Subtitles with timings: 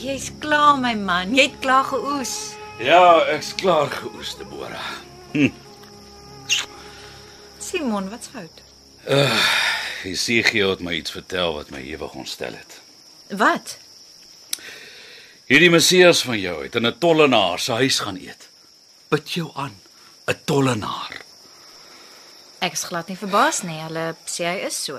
[0.00, 1.34] Jy's klaar my man.
[1.36, 2.54] Jy het klaar geoes.
[2.80, 4.90] Ja, ek's klaar geoes, Deborah.
[7.60, 8.62] Simon, wat's fout?
[10.04, 12.80] Esegiel het my iets vertel wat my ewig ontstel het.
[13.36, 13.76] Wat?
[15.50, 18.48] Hierdie Messias van jou het in 'n tollenaar se huis gaan eet.
[19.08, 19.76] Bid jou aan,
[20.26, 21.22] 'n tollenaar.
[22.60, 23.80] Ek's glad nie verbaas nie.
[23.82, 24.96] Hulle sê hy is so.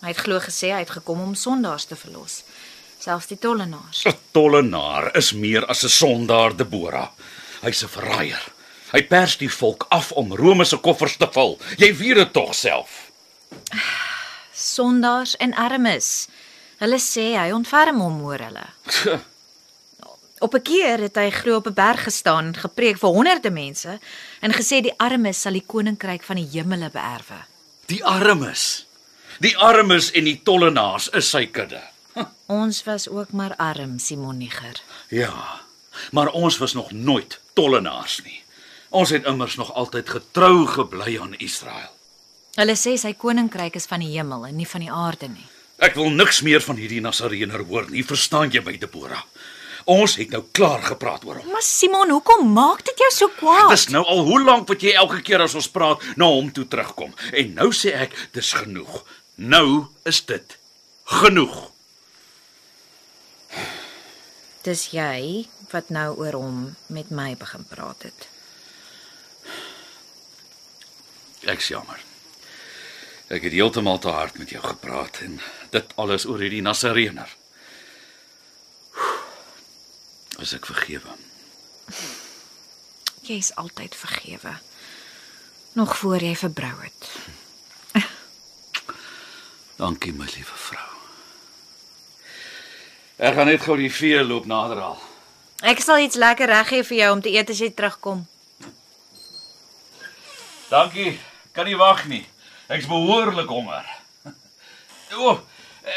[0.00, 2.42] Hy het glo gesê hy het gekom om sondaars te verlos.
[3.02, 4.04] Selfs die tollenaars.
[4.06, 7.10] 'n Tollenaar is meer as 'n sondaar, Deborah.
[7.62, 8.44] Hy's 'n verraaier.
[8.92, 11.58] Hy pers die volk af om Rome se koffers te vul.
[11.78, 13.10] Jy weet dit tog self.
[14.52, 16.28] Sondaars en armes.
[16.78, 18.66] Hulle sê hy ontferm hom oor hulle.
[20.42, 23.98] Op 'n keer het hy glo op 'n berg gestaan en gepreek vir honderde mense
[24.40, 27.46] en gesê die armes sal die koninkryk van die hemele beerwe.
[27.86, 28.86] Die armes.
[29.40, 31.91] Die armes en die tollenaars is sy kudde.
[32.46, 34.80] Ons was ook maar arm, Simon Niger.
[35.08, 35.60] Ja,
[36.10, 38.42] maar ons was nog nooit tollenaars nie.
[38.92, 41.92] Ons het immers nog altyd getrou gebly aan Israel.
[42.54, 45.46] Hulle sê sy koninkryk is van die hemel en nie van die aarde nie.
[45.82, 49.24] Ek wil niks meer van hierdie Nasareener hoor nie, verstaan jy my, Deborah?
[49.90, 51.48] Ons het nou klaar gepraat oor hom.
[51.50, 53.72] Maar Simon, hoekom maak dit jou so kwaad?
[53.72, 56.68] Dis nou al hoe lank wat jy elke keer as ons praat na hom toe
[56.70, 57.10] terugkom.
[57.32, 59.00] En nou sê ek, dis genoeg.
[59.40, 60.58] Nou is dit
[61.18, 61.71] genoeg.
[64.62, 68.28] Dis jy wat nou oor hom met my begin praat het.
[71.50, 71.98] Ek's jammer.
[73.32, 75.40] Ek het heeltemal te hard met jou gepraat en
[75.74, 77.30] dit alles oor hierdie Nasareener.
[80.38, 81.16] As ek vergewe.
[83.26, 84.54] Jy's altyd vergewe.
[85.78, 87.10] Nog voor jy verbrou het.
[89.82, 90.91] Dankie my liewe vrou.
[93.18, 95.00] Ek gaan net gou die vee loop nader al.
[95.62, 98.24] Ek sal iets lekker reg gee vir jou om te eet as jy terugkom.
[100.72, 101.20] Dankie.
[101.52, 102.24] Kan nie wag nie.
[102.72, 103.84] Ek's behoorlik honger.
[105.12, 105.34] O,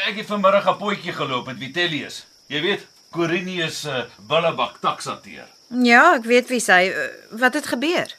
[0.04, 2.26] ek het vanmiddag 'n potjie geloop met Vitellius.
[2.52, 5.48] Jy weet, Corinius se uh, bullebak taksateer.
[5.82, 6.92] Ja, ek weet wie sy
[7.32, 8.12] wat het gebeur.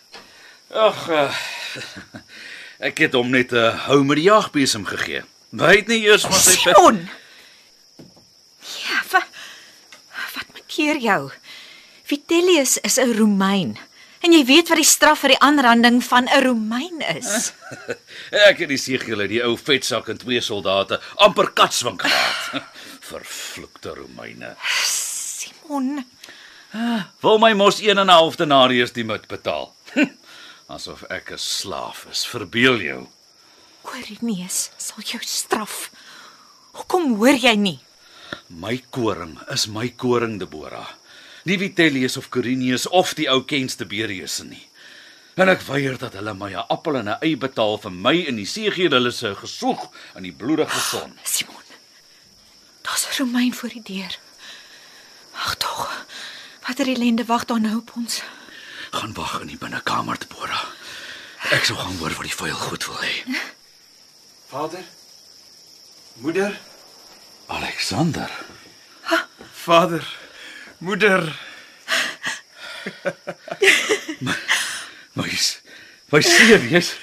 [0.74, 1.30] Ag, uh,
[2.90, 5.22] ek het hom net 'n uh, hou met die jagbesem gegee.
[5.54, 7.06] Hy het nie eers van sy Simon.
[8.82, 9.30] Ja, wat
[10.78, 11.22] keer jou?
[12.08, 13.78] Vitellius is 'n Romein.
[14.22, 17.52] En jy weet wat die straf vir die aanranding van 'n Romein is.
[18.50, 22.64] Ek het die segiele, die ou vetsak en twee soldate amper katswink gehad.
[23.10, 24.56] Vervloekte Romeine.
[24.84, 26.06] Simon,
[27.22, 29.74] Wil my mos 1 en 'n half denarius die moet betaal.
[30.76, 32.26] Asof ek 'n slaaf is.
[32.28, 33.08] Verbeel jou.
[33.84, 35.90] Quirinius sal jou straf.
[36.72, 37.80] Hoekom hoor jy nie?
[38.50, 40.88] My koring is my koring, Deborah.
[41.46, 44.64] Nie Vitellius of Corinius of die ou Kens Tiberius nie.
[45.38, 48.36] En ek weier dat hulle my 'n appel en 'n ei betaal vir my en
[48.36, 51.14] die seegeer hulle se gesoeg in die bloedige son.
[51.24, 51.64] Simon.
[52.82, 54.18] Daar's 'n Romein voor die deur.
[55.34, 56.06] Ag tog.
[56.68, 58.22] Watter ellende wag daar nou op ons?
[58.92, 60.66] Gaan wag in die binnekamer, Deborah.
[61.52, 63.14] Ek sou gaan hoor wat die vuil goed wil hê.
[64.48, 64.84] Vader?
[66.14, 66.60] Moeder?
[67.48, 68.30] Alexander.
[69.66, 70.04] Vader.
[70.78, 71.34] Moeder.
[74.22, 74.34] My
[76.12, 76.94] my seun, jy's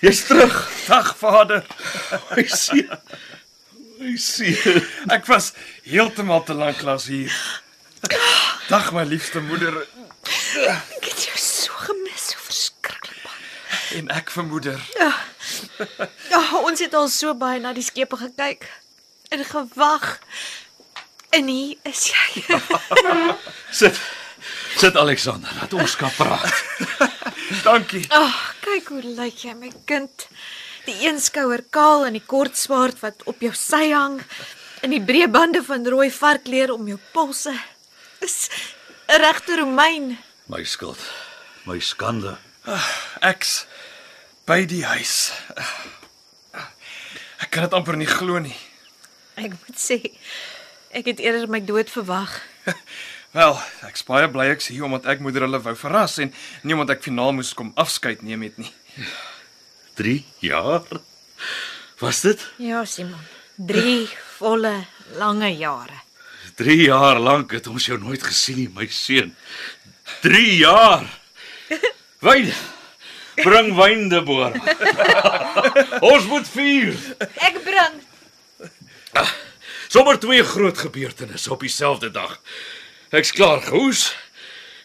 [0.00, 0.52] jy's terug.
[0.88, 1.64] Dag Vader.
[2.30, 3.00] My seun.
[3.98, 4.80] My seun.
[5.12, 5.52] Ek was
[5.84, 7.34] heeltemal te lank klas hier.
[8.70, 9.82] Dag my liefste moeder
[10.60, 13.98] Ek het jou so gemis, so verskriklik baie.
[13.98, 14.80] en ek vir moeder.
[14.98, 15.10] Ja,
[16.60, 18.66] ons het al so baie na die skepe gekyk
[19.30, 20.18] en gewag.
[21.30, 22.44] En hier is jy.
[23.80, 24.00] Sit.
[24.76, 26.64] Sit Alexander, laat ons kan praat.
[27.66, 28.02] Dankie.
[28.08, 30.26] Ag, oh, kyk hoe lyk jy, my kind.
[30.86, 34.18] Die een skouer kaal en die kort swaard wat op jou sy hang
[34.80, 37.52] en die breë bande van rooi varkleer om jou polse.
[38.24, 38.48] Is
[39.06, 40.18] 'n regte Romein.
[40.46, 40.98] My skuld.
[41.66, 42.38] My skande.
[43.20, 43.66] Ek's
[44.46, 45.32] by die huis.
[47.40, 48.56] Ek kan dit amper nie glo nie.
[49.44, 49.96] Ek moet sê,
[50.92, 52.34] ek het eerder my dood verwag.
[53.36, 53.54] Wel,
[53.86, 56.32] ek's baie bly ek's hier omdat ek moeder hulle wou verras en
[56.66, 58.72] nie omdat ek finaal moes kom afskeid neem het nie.
[60.00, 60.84] 3 jaar.
[62.02, 62.42] Was dit?
[62.58, 63.22] Ja, Simon.
[63.56, 64.08] 3
[64.38, 64.74] volle
[65.20, 66.02] lange jare.
[66.58, 69.32] 3 jaar lank het ons jou nooit gesien nie, my seun.
[70.26, 71.06] 3 jaar.
[72.24, 72.50] Wyn.
[73.40, 74.52] Bring wyn, Deborah.
[76.12, 76.96] ons moet vier.
[77.46, 78.00] Ek bring.
[79.90, 82.38] Sommer twee groot gebeurtenisse op dieselfde dag.
[83.10, 84.16] Ek's klaar gehoes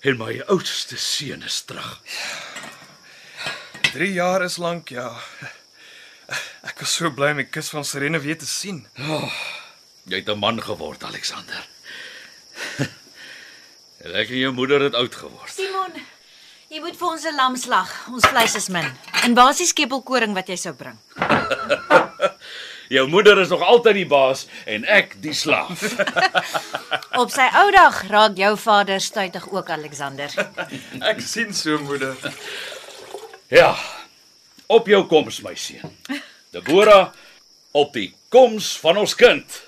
[0.01, 2.01] en my oudste seun is terug.
[3.94, 5.12] 3 jaar is lank, ja.
[6.66, 8.88] Ek was so bly om die kus van Serene weer te sien.
[10.10, 11.68] Jy het 'n man geword, Alexander.
[14.06, 15.50] En ek en jou moeder het oud geword.
[15.50, 15.94] Simon,
[16.69, 18.07] jy moet vir ons 'n lamslag.
[18.07, 18.86] Ons vleis is min.
[19.24, 21.00] En basies kepelkoring wat jy sou bring.
[22.90, 25.82] Jou moeder is nog altyd die baas en ek die slaaf.
[27.22, 30.32] Op sy ou dag raak jou vader stuitig ook Alexander.
[31.12, 32.18] Ek sien so moeder.
[33.50, 33.74] Ja.
[34.68, 35.94] Op jou koms, my seun.
[36.54, 37.12] Deborah,
[37.76, 39.62] op die koms van ons kind.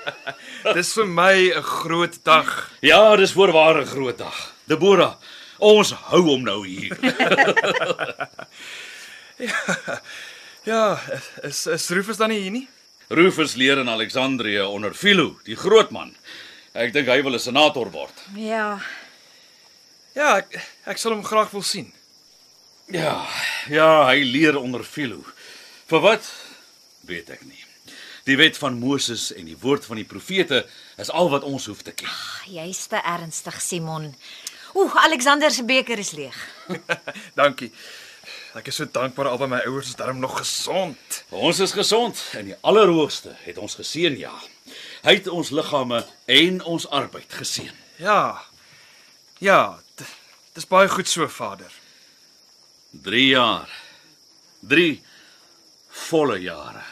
[0.76, 2.70] Dis vir my 'n groot dag.
[2.80, 4.52] Ja, dis voorwaar 'n groot dag.
[4.64, 5.14] Deborah,
[5.58, 6.96] ons hou hom nou hier.
[9.36, 10.00] Ja,
[11.46, 12.68] is is Rufus dan nie hier nie?
[13.08, 16.10] Rufus leer in Alexandrië onder Philo, die groot man.
[16.74, 18.14] Ek dink hy wil 'n senator word.
[18.34, 18.80] Ja,
[20.16, 21.92] Ja, ek ek sal hom graag wil sien.
[22.88, 23.26] Ja,
[23.68, 25.24] ja, hy leer onder Philo.
[25.86, 26.24] Vir wat?
[27.04, 27.60] Weet ek nie.
[28.24, 30.64] Die wet van Moses en die woord van die profete
[30.98, 32.08] is al wat ons hoef te ken.
[32.46, 34.14] jy's te ernstig, Simon.
[34.74, 36.34] Oeh, Alexander se beker is leeg.
[37.40, 37.70] Dankie.
[38.56, 41.16] Ek is so dankbaar albei my ouers is darm nog gesond.
[41.34, 44.32] Ons is gesond en die Allerhoogste het ons geseën, ja.
[45.04, 46.00] Hy het ons liggame
[46.32, 47.74] en ons arbeid geseën.
[48.00, 48.40] Ja.
[49.44, 50.08] Ja, d-
[50.56, 51.70] dis baie goed so, Vader.
[53.04, 53.68] 3 jaar.
[54.64, 55.02] 3
[56.08, 56.82] volle jare.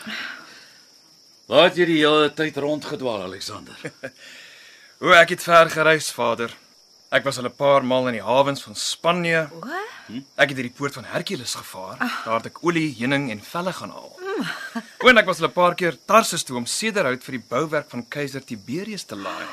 [1.48, 3.76] Waar het jy die hele tyd rondgedwaal, Alexander?
[5.04, 6.52] O, ek het ver gereis, Vader.
[7.10, 9.48] Ek was al 'n paar maal in die hawens van Spanje.
[9.52, 9.66] O,
[10.36, 11.96] Ek het deur die poort van Hercules gevaar.
[12.24, 14.12] Daar het ek olie, heuning en velle gaan haal.
[15.02, 17.90] O, en ek was al 'n paar keer Tarsus toe om sederhout vir die bouwerk
[17.90, 19.46] van keiser Tiberius te laai.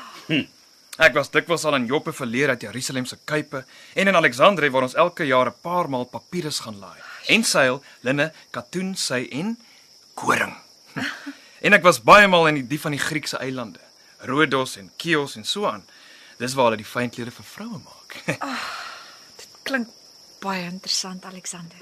[0.98, 3.64] Ek was dikwels al in Joppe verleer uit Jerusalem se kuipe
[3.94, 6.98] en in Alexandrië waar ons elke jaar 'n paar maal papirus gaan laai.
[7.28, 9.56] En seil, linne, katoen, sy en
[10.14, 10.56] koring.
[11.62, 13.78] En ek was baie maal in die die van die Griekse eilande,
[14.26, 15.84] Rodos en Chios en so aan.
[16.38, 18.38] Dis waar hulle die fynklere vir vroue maak.
[19.68, 19.88] klink
[20.42, 21.76] baie interessant, Alexander.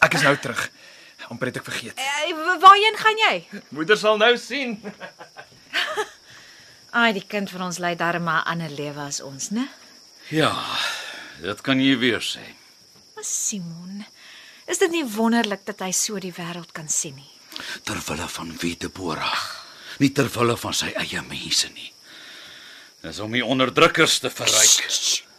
[0.00, 0.68] Ek is nou terug.
[1.28, 1.98] Amper het ek vergeet.
[1.98, 3.62] Eh, wa- waarheen gaan jy?
[3.70, 4.78] Moeder sal nou sien.
[6.96, 9.66] Ai, die kind van ons lei darm maar 'n ander lewe as ons, né?
[10.30, 10.52] Ja,
[11.42, 12.40] dit kan jy weer sê.
[13.14, 14.04] Maar Simon,
[14.66, 17.30] is dit nie wonderlik dat hy so die wêreld kan sien nie?
[17.84, 19.38] Ter wille van wie Deborah,
[19.98, 21.92] nie ter wille van sy eie mense nie.
[23.00, 24.86] Dis om die onderdrukkers te verryk.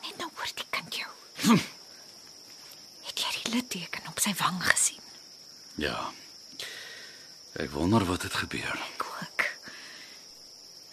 [0.05, 1.09] Net nou hoor die kind jou.
[1.45, 1.63] Hm.
[3.09, 5.01] Het jy die litteken op sy wang gesien?
[5.75, 6.11] Ja.
[7.57, 8.77] Ek wonder wat het gebeur.
[8.93, 9.45] Ek ook.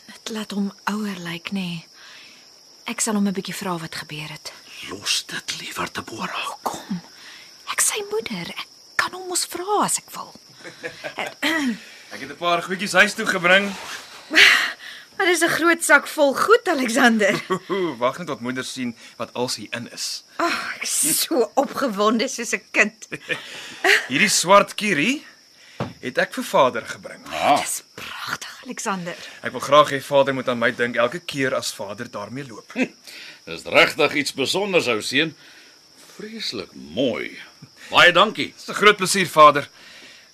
[0.07, 1.69] Dit laat hom ouer lyk, nê?
[1.69, 1.87] Nee.
[2.85, 4.53] Ek sal hom 'n bietjie vra wat gebeur het.
[4.89, 6.51] Los dit liewer Deborah.
[6.63, 7.01] Kom.
[7.73, 8.49] Ek sy moeder.
[8.49, 10.35] Ek kan hom mos vra as ek wil.
[12.13, 13.73] Ek het 'n paar goedjies huis toe gebring.
[15.17, 17.35] Maar dis 'n groot sak vol goed, Alexander.
[18.03, 20.25] Wag net tot moeder sien wat als hier in is.
[20.37, 23.09] Ag, oh, ek is so opgewonde soos 'n kind.
[24.11, 25.25] Hierdie swart kierie
[26.01, 27.23] het ek vir vader gebring.
[27.31, 29.17] Ah, Dis pragtig, Alexander.
[29.43, 32.73] Ek wil graag hê vader moet aan my dink elke keer as vader daarmee loop.
[33.45, 35.35] dis regtig iets spesiaals, ou seun.
[36.17, 37.39] Vreeslik mooi.
[37.91, 38.53] Baie dankie.
[38.57, 39.69] Dis 'n groot plesier vader.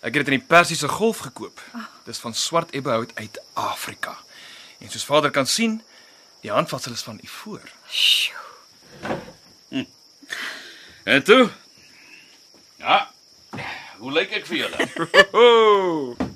[0.02, 1.60] Ek het dit in die Persiese Golf gekoop.
[2.06, 4.16] Dis van swart ebbehout uit Afrika.
[4.80, 5.82] En soos vader kan sien,
[6.40, 7.64] die handvatsel is van ivoor.
[7.88, 8.40] Sjoe.
[11.04, 11.50] En toe?
[12.76, 13.10] Ja.
[13.98, 14.78] Hoe lyk ek vir julle?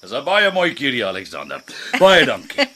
[0.00, 1.60] Dis 'n baie mooi kierie, Alexander.
[1.98, 2.68] Baie dankie.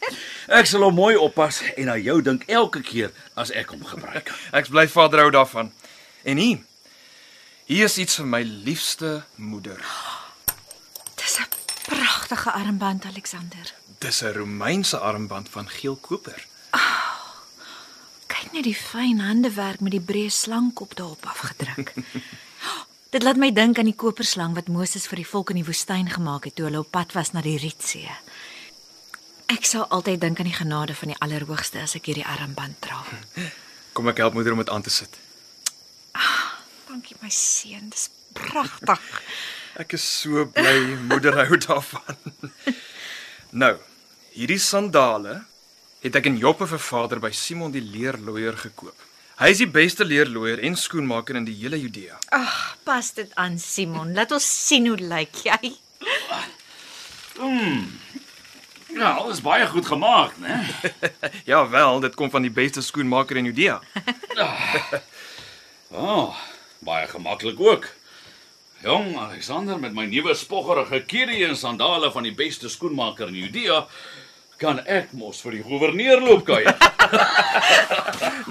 [0.52, 4.28] Ek sal hom mooi oppas en aan jou dink elke keer as ek hom gebruik.
[4.58, 5.72] Ek bly vader hou daarvan.
[6.28, 6.58] En hier.
[7.64, 9.80] Hier is iets vir my liefste moeder.
[11.92, 13.74] Pragtige armband, Alexander.
[13.98, 16.46] Dis 'n Romeinse armband van geel koper.
[18.26, 21.92] Kyk net die fyn handewerk met die breë slangkop daarop afgedruk.
[23.14, 26.08] Dit laat my dink aan die koperslang wat Moses vir die volk in die woestyn
[26.08, 28.14] gemaak het toe hulle op pad was na die Rietsee.
[29.46, 33.04] Ek sal altyd dink aan die genade van die Allerhoogste as ek hierdie armband dra.
[33.94, 35.18] Kom ek help moeder om dit aan te sit.
[36.88, 39.04] Dankie my seun, dis pragtig.
[39.80, 42.18] Ek is so bly moeder hou daarvan.
[43.56, 43.76] Nou,
[44.34, 45.38] hierdie sandale
[46.04, 49.08] het ek in Joppe vir vader by Simon die leerloier gekoop.
[49.40, 52.18] Hy is die beste leerloier en skoenmaker in die hele Judea.
[52.36, 54.12] Ag, pas dit aan Simon.
[54.16, 55.72] Laat ons sien hoe lyk jy.
[58.92, 60.60] Ja, alles baie goed gemaak, né?
[61.48, 63.80] Ja wel, dit kom van die beste skoenmaker in Judea.
[65.96, 66.36] Oh,
[66.90, 67.88] baie gemaklik ook.
[68.82, 73.84] Jong Alexander met my nuwe spoggerige kierie en sandale van die beste skoenmaker in Judea
[74.58, 76.74] kan ek mos vir die goewerneur loop kuier.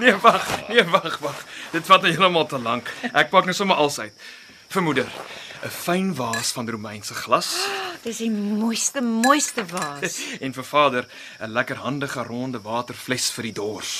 [0.00, 1.42] Nee, wag, nee, wag, wag.
[1.74, 2.88] Dit vat nou heeltemal te lank.
[3.12, 4.24] Ek pak nou sommer alles uit.
[4.72, 5.08] Vir moeder,
[5.62, 7.48] 'n fyn vaas van Romeinse glas
[8.06, 10.16] Dis die mooiste, mooiste vaas.
[10.44, 11.04] en vir vader
[11.40, 13.92] 'n lekker handige ronde waterfles vir die dors.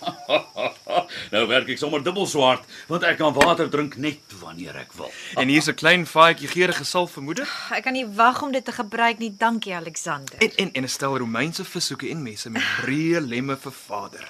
[1.34, 5.10] nou werk ek sommer dubbel swart want ek kan water drink net wanneer ek wil.
[5.36, 8.64] En hier's 'n klein vaatjie geurende salf vir moeder Ek kan nie wag om dit
[8.64, 9.34] te gebruik nie.
[9.36, 10.38] Dankie Alexander.
[10.38, 14.24] en en en 'n stel Romeinse vissoeke en messe met breë lemme vir vader.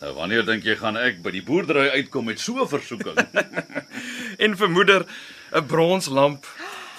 [0.00, 3.16] Nou wanneer dink jy gaan ek by die boerdery uitkom met so 'n versoeking?
[4.44, 5.06] En vir moeder
[5.52, 6.46] 'n bronslamp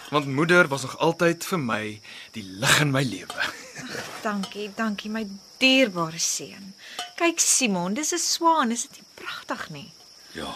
[0.10, 2.02] want moeder was nog altyd vir my
[2.32, 3.44] die lig in my lewe.
[4.28, 5.28] Dankie, dankie my
[5.60, 6.74] dierbare seun.
[7.16, 9.92] Kyk Simon, dis 'n swaan, is dit nie pragtig nie?
[10.38, 10.54] ja,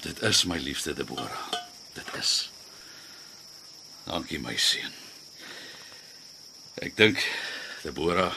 [0.00, 1.52] dit is my liefste Deborah.
[1.92, 2.50] Dit is.
[4.08, 4.94] Dankie my seun.
[6.82, 7.20] Ek dink
[7.84, 8.32] Deborah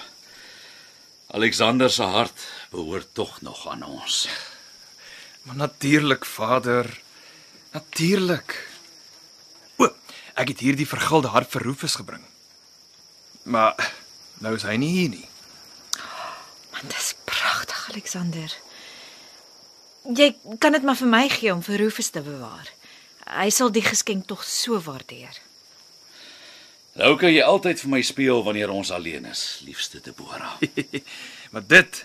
[1.36, 4.28] Alexander se hart behoort tog nog aan ons.
[5.48, 6.92] Maar natuurlik vader.
[7.76, 8.56] Natuurlik.
[9.76, 9.90] O,
[10.40, 12.24] ek het hierdie vergulde hart vir Rufus gebring.
[13.52, 13.76] Maar
[14.40, 15.26] nou is hy nie hier nie.
[16.72, 18.54] Man, dis pragtig Alexander.
[20.08, 20.30] Jy
[20.64, 22.70] kan dit maar vir my gee om vir Rufus te bewaar.
[23.26, 25.36] Hy sal die geskenk tog so waardeer.
[26.96, 30.56] Nou kan jy altyd vir my speel wanneer ons alleen is, liefste Deborah.
[31.52, 32.00] maar dit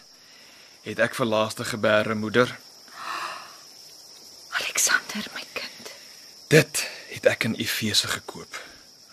[0.88, 2.56] het ek vir laaste gebeure moeder.
[4.58, 5.49] Alexander, my.
[6.50, 6.80] Dit
[7.12, 8.56] het ek in Efese gekoop.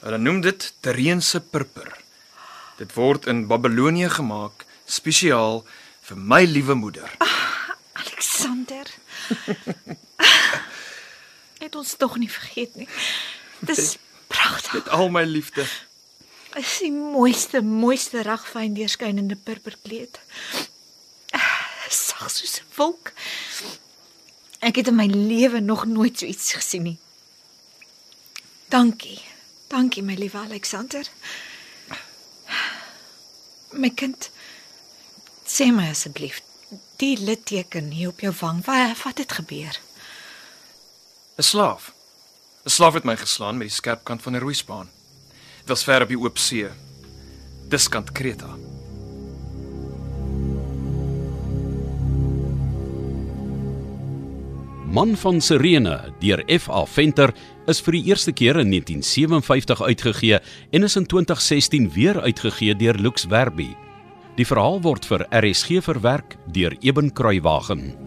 [0.02, 1.92] Hulle noem dit Tereense purper.
[2.80, 5.62] Dit word in Babelonie gemaak spesiaal
[6.10, 7.14] vir my liewe moeder.
[7.94, 8.90] Alexander.
[11.64, 12.90] het ons tog nie vergeet nie.
[13.60, 13.98] Dis
[14.34, 14.74] pragtig.
[14.82, 15.70] Met al my liefde.
[16.58, 20.18] Dis die mooiste, mooiste ragfyn deurskynende purperkleed.
[21.88, 23.14] Sag soos 'n wolk.
[24.60, 27.00] Ek het in my lewe nog nooit so iets gesien nie.
[28.68, 29.22] Dankie.
[29.68, 31.08] Dankie my liewe Alexander.
[33.72, 34.30] My kind,
[35.46, 36.42] sê my asseblief,
[37.00, 39.80] die litteken hier op jou wang, wat wat het gebeur?
[41.38, 41.94] 'n Slaaf.
[42.66, 44.90] 'n Slaaf het my geslaan met die skerp kant van 'n roeispaan.
[45.60, 46.68] Dit was ver op die oop see.
[47.68, 48.56] Dis kant Kreta.
[54.98, 56.80] Man van Sirene deur F.A.
[56.90, 57.30] Venter
[57.70, 60.40] is vir die eerste keer in 1957 uitgegee
[60.74, 63.70] en is in 2016 weer uitgegee deur Lux Werby.
[64.42, 68.07] Die verhaal word vir RSG verwerk deur Eben Kruiwagen.